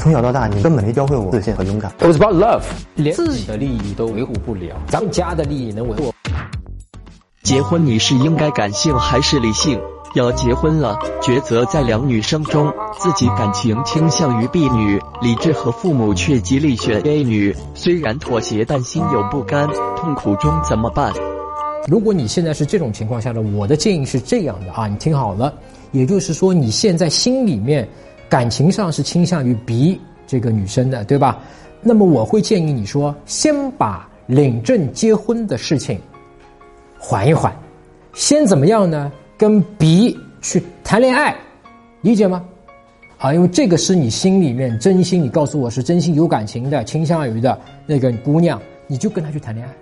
[0.00, 1.92] 从小到大，你根本没教会我自信和勇敢。
[1.98, 2.62] It was about love，
[2.94, 6.14] 连自己的利益都维护不了，咱们家的利益能维护？
[7.42, 9.78] 结婚你是应该感性还是理性？
[10.14, 17.54] 要结婚了，抉择在两女生中，自己感情倾向于 B 女，理智和父母却极力选 A 女。
[17.74, 21.12] 虽然妥协，但心有不甘，痛苦中怎么办？
[21.86, 25.52] 如果你现在是这种情况下的，我的建议是这样的啊，你听好了，
[25.92, 27.86] 也就是说你现在心里面
[28.30, 31.40] 感情上是倾向于 B 这个女生的，对吧？
[31.82, 35.98] 那么我会建议你说，先把领证结婚的事情
[36.98, 37.52] 缓一缓，
[38.14, 39.10] 先怎么样呢？
[39.36, 41.36] 跟 B 去谈恋爱，
[42.02, 42.44] 理解吗？
[43.18, 49.74] 啊，因为这个是你心里面真心，你告诉我是真心有感情的，倾向于的那个姑娘，你就跟她去谈恋爱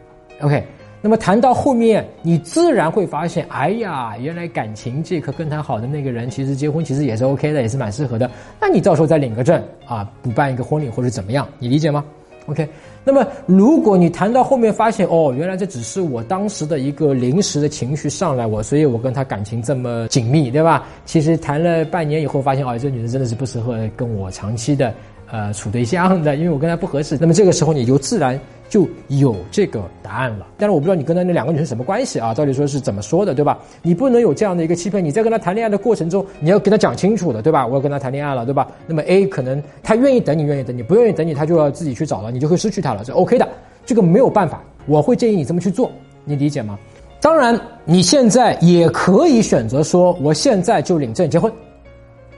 [0.46, 0.66] ，OK。
[1.01, 8.29] 那么谈到后面，你自然会发现，哎呀，原来感情这颗跟他好的那个人，其实结婚其实也是 OK 的，也是蛮适合的。
[8.61, 12.05] 那你到时候再领个证啊，补办一个婚礼或者怎么样，你理解吗
[12.47, 12.69] ？OK。
[13.04, 20.85] 那么如果你谈到后面发现，哦，原来这只是我当时的一个临时的情绪上来我，所以我跟他感情这么紧密，对吧？
[21.04, 24.93] 其实谈了半年以后发现，哦，这女人真的是不适合跟我长期的
[25.30, 27.16] 呃处对象的，因为我跟她不合适。
[27.21, 28.38] 那么这个时候你就自然。
[28.69, 32.35] 就有这个答案了，但是我不知道你跟他那两个女生什么关系啊？
[32.35, 33.59] 到底说是怎么说的，对吧？
[33.83, 37.66] 你不能有这样的一个欺骗，你在跟他谈恋爱的过程中，你要跟他讲清楚的，对吧？
[37.66, 38.69] 我要跟他谈恋爱了，对吧？
[38.87, 43.49] 那么 A 可能他愿意等你，愿意等你，不愿意等你，他就要自己去找了，你就会失去他了，是 OK 的，
[43.87, 45.91] 这个没有办法，我会建议你这么去做，
[46.25, 46.79] 你理解吗？
[47.21, 51.51] 当然，你现在也可以选择说，我现在就领证结婚，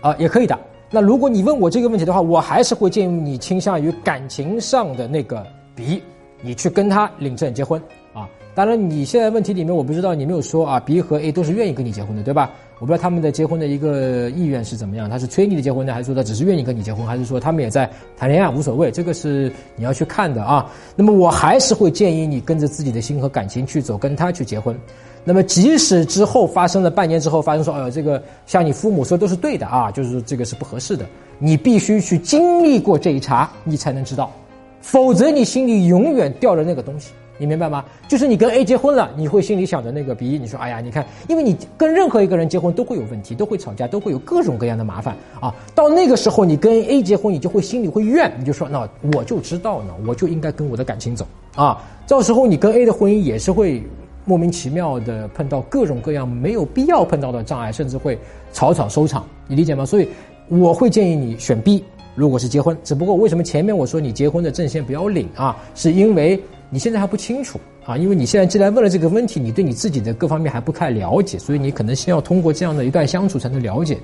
[0.00, 0.58] 啊，也可以的。
[0.90, 6.02] 那如果你问我这个问题的话，我还是会建议你倾向于感情上的那个 B。
[6.42, 7.80] 你去跟他领证结婚
[8.12, 8.28] 啊？
[8.54, 12.50] 当然，你现在问题里面我不知道你没有说啊，B 和 A 都是愿意跟你结婚的，对吧？
[12.80, 20.66] 我不知道他们的结婚的一个意愿是怎么样，他是催你的结婚呢，还是说他只是愿意跟你结婚，还是说他们也在谈恋爱，无所谓，这个是你要去看的啊。
[20.96, 24.74] 那么我还是会建议你跟着自己的心和感情去走，跟他去结婚。
[25.22, 31.04] 那么即使之后发生了半年之后发生说，哎呦，这个像你父母说都是对的啊，就是这个是不合适的，
[31.38, 34.32] 你必须去经历过这一茬，你才能知道。
[34.80, 37.84] 否则你心里永远吊着那个东西，你明白吗？
[38.08, 45.54] 就是你跟 A 结婚了，你会心里想着那个 B，你说哎呀，你看，因为你跟任何一个人结婚都会有问题，都会吵架，都会有各种各样的麻烦啊。
[45.74, 51.82] 到那个时候你跟 A 结婚，你就会心里会怨，你就说那我就知道呢，我就应该跟我的感情走啊。
[52.08, 53.82] 到时候你跟 A 的婚姻也是会
[54.24, 58.18] 莫名其妙的碰到各种各样没有必要碰到的障碍，甚至会
[58.52, 59.84] 草草收场，你理解吗？
[59.86, 60.08] 所以
[60.48, 61.84] 我会建议你选 B。
[62.14, 65.56] 如果是结婚，只不过为什么前面我说你结婚的证先不要领啊？
[65.74, 73.96] 是因为你现在还不清楚啊，因为你现在既然问了这个问题，你对你自己的各方面还不太了解，所以你可能先要通过这样的一段相处才能了解。